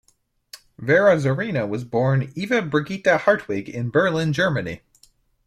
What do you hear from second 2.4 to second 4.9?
Brigitta Hartwig in Berlin, Germany.